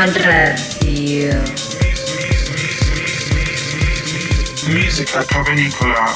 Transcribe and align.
Ibiza 0.00 0.12
Global 0.12 0.54
Radio. 0.80 1.32
Music 4.72 5.14
at 5.14 5.26
Provenicola, 5.26 6.08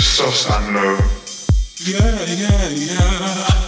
soft 0.00 0.48
and 0.50 0.74
low. 0.76 0.98
Yeah, 1.84 2.24
yeah, 2.26 2.68
yeah. 2.68 3.67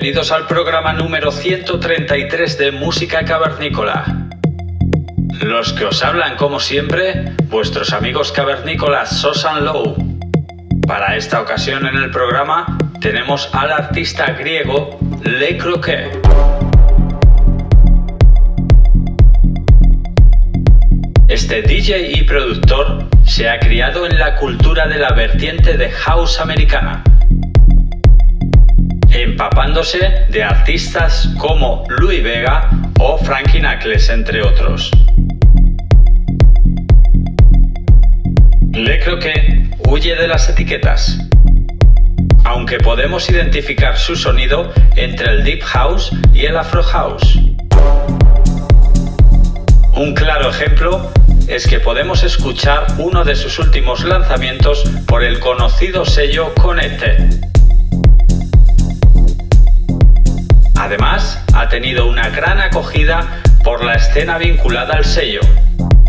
Bienvenidos 0.00 0.32
al 0.32 0.46
programa 0.46 0.94
número 0.94 1.30
133 1.30 2.56
de 2.56 2.72
Música 2.72 3.22
Cavernícola. 3.22 4.30
Los 5.42 5.74
que 5.74 5.84
os 5.84 6.02
hablan, 6.02 6.36
como 6.36 6.58
siempre, 6.58 7.34
vuestros 7.50 7.92
amigos 7.92 8.32
cavernícolas 8.32 9.20
Sosan 9.20 9.62
Low. 9.66 9.94
Para 10.86 11.16
esta 11.16 11.42
ocasión 11.42 11.86
en 11.86 11.96
el 11.96 12.10
programa 12.10 12.78
tenemos 13.02 13.50
al 13.52 13.70
artista 13.70 14.24
griego 14.32 14.98
Le 15.22 15.58
Croquet. 15.58 16.18
Este 21.28 21.60
DJ 21.60 22.12
y 22.12 22.22
productor 22.22 23.06
se 23.26 23.50
ha 23.50 23.58
criado 23.58 24.06
en 24.06 24.18
la 24.18 24.36
cultura 24.36 24.88
de 24.88 24.96
la 24.96 25.12
vertiente 25.12 25.76
de 25.76 25.90
house 25.90 26.40
americana 26.40 27.04
empapándose 29.12 30.26
de 30.28 30.42
artistas 30.42 31.28
como 31.38 31.84
Louis 31.88 32.22
Vega 32.22 32.70
o 32.98 33.18
Frankie 33.18 33.60
Knuckles, 33.60 34.08
entre 34.08 34.42
otros. 34.42 34.90
Le 38.72 39.00
que 39.00 39.68
huye 39.88 40.14
de 40.14 40.28
las 40.28 40.48
etiquetas, 40.48 41.18
aunque 42.44 42.78
podemos 42.78 43.28
identificar 43.28 43.98
su 43.98 44.14
sonido 44.14 44.72
entre 44.96 45.32
el 45.32 45.44
Deep 45.44 45.62
House 45.62 46.12
y 46.32 46.46
el 46.46 46.56
Afro 46.56 46.82
House. 46.82 47.38
Un 49.94 50.14
claro 50.14 50.50
ejemplo 50.50 51.10
es 51.48 51.66
que 51.66 51.80
podemos 51.80 52.22
escuchar 52.22 52.86
uno 52.98 53.24
de 53.24 53.34
sus 53.34 53.58
últimos 53.58 54.04
lanzamientos 54.04 54.84
por 55.06 55.24
el 55.24 55.40
conocido 55.40 56.04
sello 56.04 56.54
Connected. 56.54 57.50
Además, 60.80 61.38
ha 61.52 61.68
tenido 61.68 62.06
una 62.06 62.30
gran 62.30 62.58
acogida 62.58 63.42
por 63.62 63.84
la 63.84 63.96
escena 63.96 64.38
vinculada 64.38 64.94
al 64.94 65.04
sello. 65.04 65.40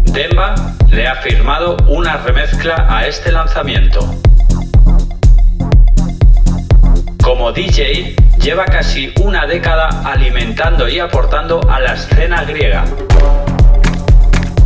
Demba 0.03 0.55
le 0.89 1.09
ha 1.09 1.15
firmado 1.15 1.75
una 1.87 2.15
remezcla 2.15 2.87
a 2.89 3.05
este 3.05 3.33
lanzamiento. 3.33 3.99
Como 7.21 7.51
DJ, 7.51 8.15
lleva 8.39 8.63
casi 8.63 9.13
una 9.21 9.45
década 9.45 9.89
alimentando 10.05 10.87
y 10.87 10.99
aportando 10.99 11.59
a 11.69 11.81
la 11.81 11.95
escena 11.95 12.45
griega. 12.45 12.85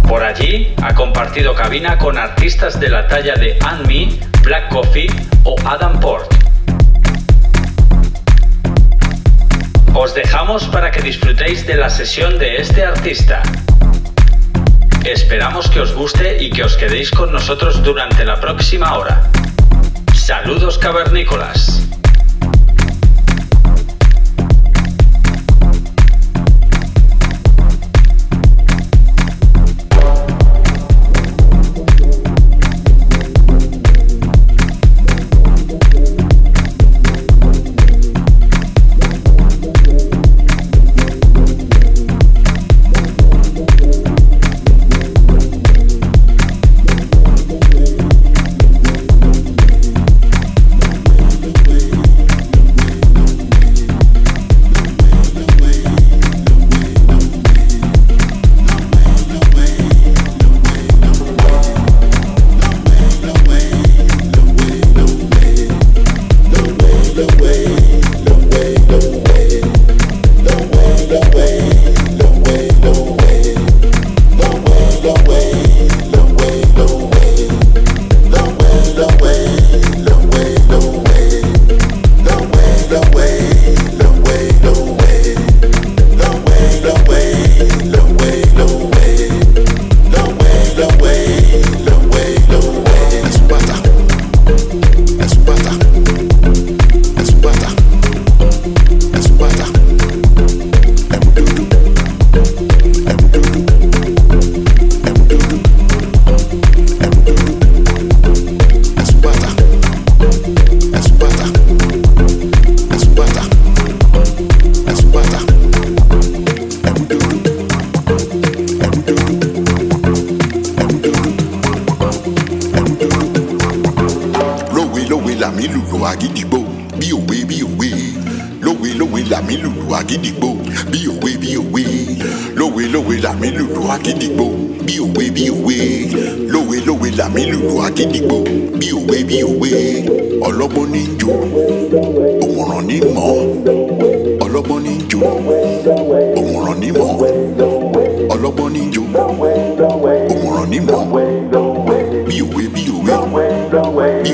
Por 0.08 0.24
allí 0.24 0.76
ha 0.84 0.94
compartido 0.94 1.56
cabina 1.56 1.98
con 1.98 2.20
artistas 2.20 2.80
de 2.80 2.90
la 2.90 3.08
talla 3.08 3.34
de 3.34 3.58
Anne 3.66 4.20
Black 4.44 4.70
Coffee 4.70 5.10
o 5.46 5.56
Adam 5.66 6.00
Port. 6.00 6.45
Os 9.98 10.14
dejamos 10.14 10.66
para 10.68 10.92
que 10.92 11.02
disfrutéis 11.02 11.66
de 11.66 11.78
la 11.78 11.90
sesión 11.90 12.38
de 12.38 12.58
este 12.58 12.84
artista. 12.84 13.42
Esperamos 15.06 15.70
que 15.70 15.80
os 15.80 15.94
guste 15.94 16.44
y 16.44 16.50
que 16.50 16.66
os 16.66 16.76
quedéis 16.76 17.10
con 17.10 17.32
nosotros 17.32 17.82
durante 17.82 18.26
la 18.26 18.38
próxima 18.42 18.98
hora. 18.98 19.32
Saludos 20.14 20.78
cavernícolas. 20.78 21.95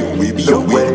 way 0.02 0.18
we 0.18 0.32
blow. 0.32 0.91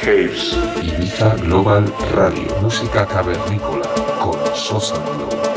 Caves. 0.00 0.56
Ibiza 0.82 1.34
Global 1.36 1.84
Radio, 2.14 2.54
música 2.60 3.06
cavernícola 3.06 3.88
con 4.20 4.38
Sosa 4.54 4.96
Glow. 4.96 5.47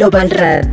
Global 0.00 0.30
Radio. 0.30 0.69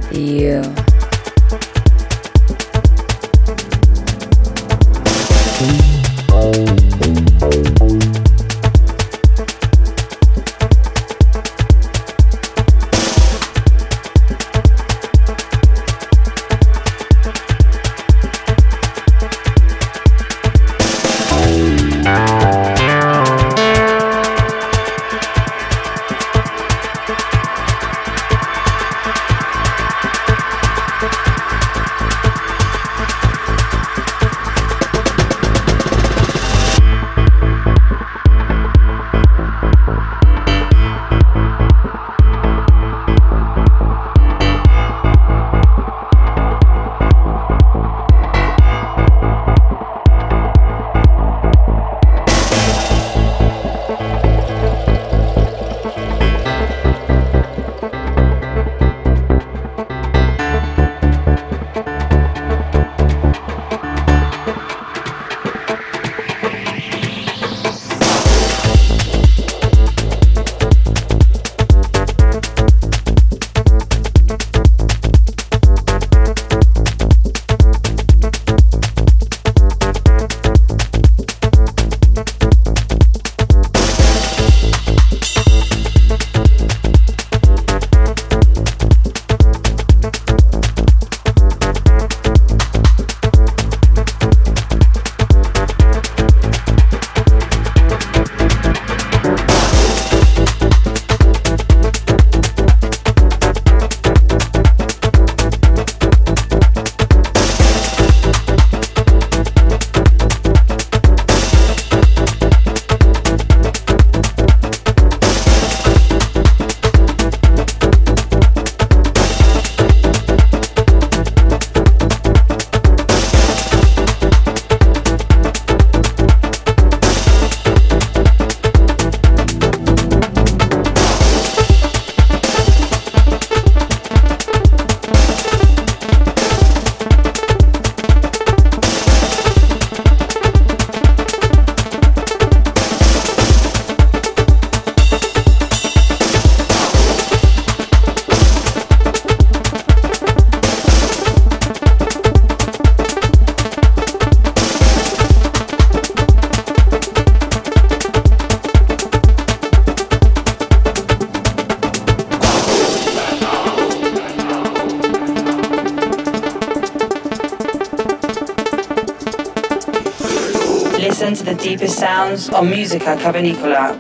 Sounds 172.28 172.50
on 172.50 172.70
Musica 172.70 173.16
Cavernicola 173.16 173.96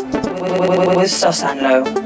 with 0.97 1.09
Sosanlo. 1.09 1.96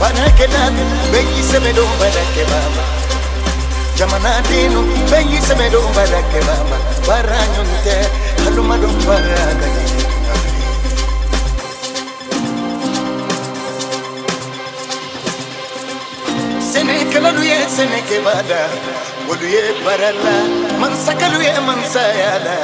wanakeladi 0.00 0.82
beyisemedo 1.12 1.84
balake 2.00 2.44
mama. 2.52 2.82
Jamanadinu 3.98 4.80
beyisemedo 5.10 5.80
balake 5.96 6.40
mama. 6.48 6.76
Baranyonte 7.06 7.96
halumado 8.44 8.88
baragani 9.06 9.80
senekelaluye 16.72 17.58
senekebada 17.76 18.60
oluye 19.30 19.62
barala 19.84 20.34
mansakaluye 20.80 21.52
mansayala 21.66 22.56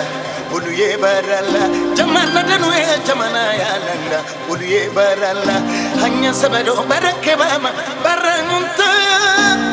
oluye 0.55 0.97
barala 1.03 1.63
jamanadanu 1.97 2.69
ye 2.79 2.87
jamanayalanda 3.07 4.19
oluye 4.51 4.83
barala 4.97 5.57
Añan 6.03 6.35
severo 6.35 6.75
para 6.89 7.13
que 7.21 7.35
vamos, 7.37 7.73
para 8.03 8.37
renunciar. 8.37 9.66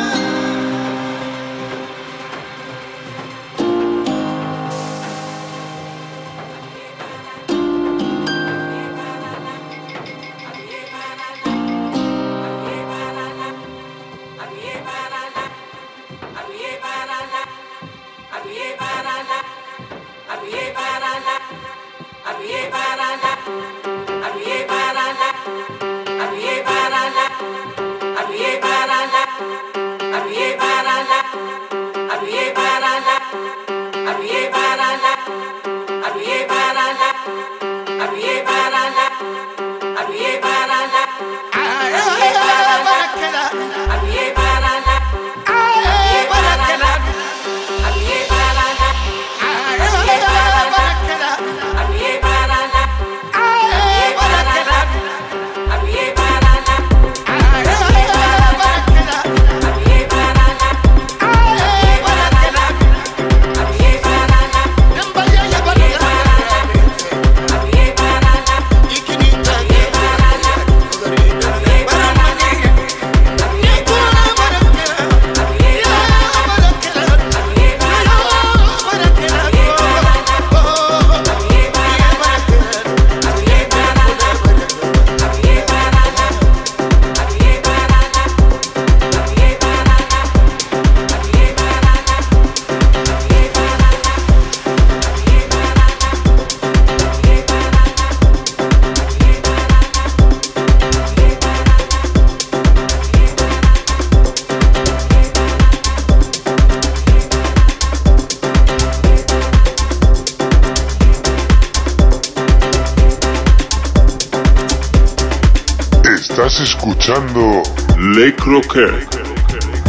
escuchando 117.03 117.61
Le 117.97 118.33
Croquet. 118.33 119.09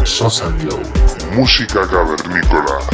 Sosa 0.05 0.51
Música 1.37 1.87
cavernícola. 1.87 2.94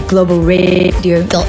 Ibiza 0.00 1.44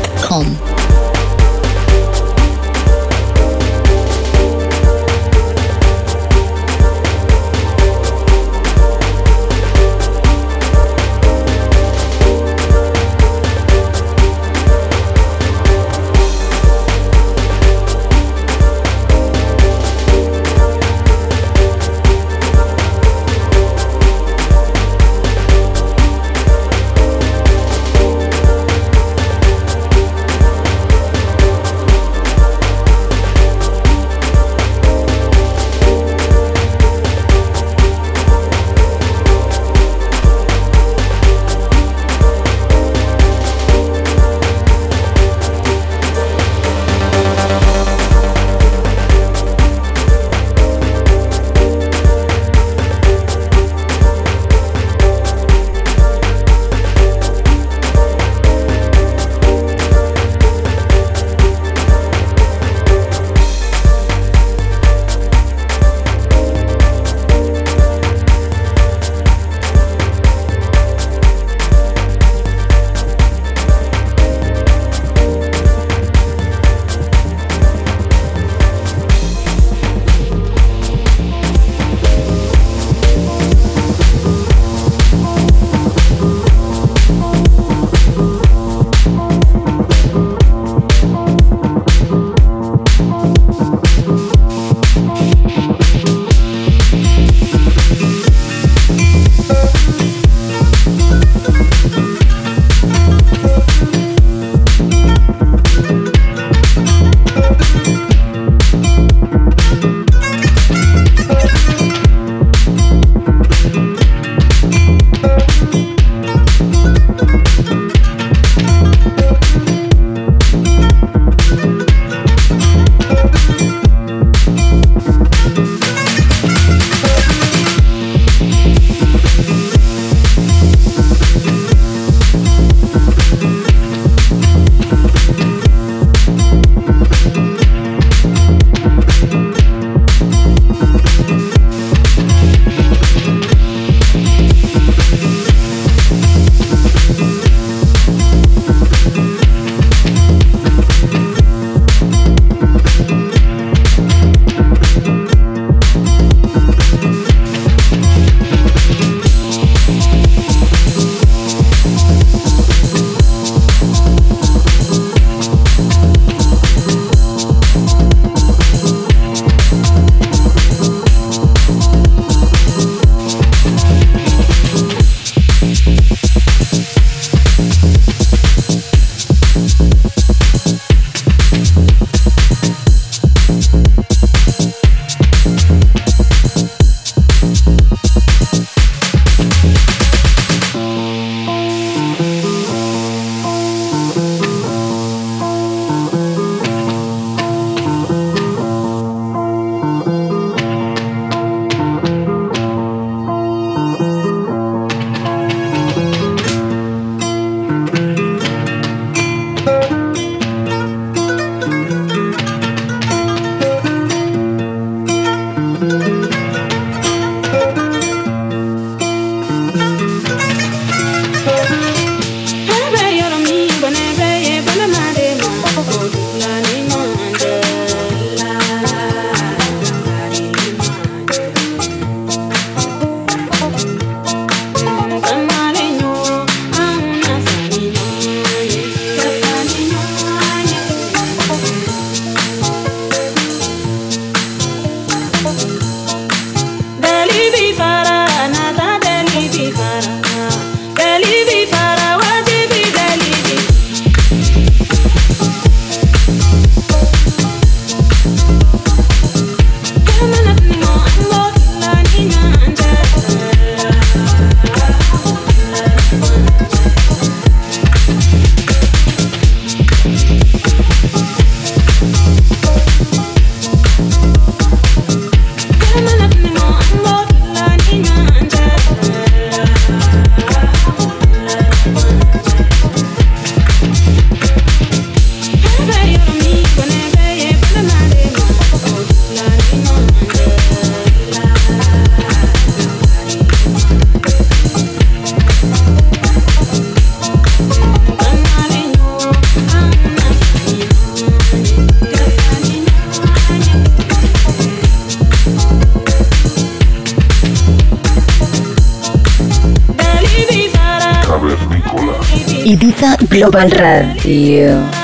Global 313.44 313.70
Radio. 313.72 315.03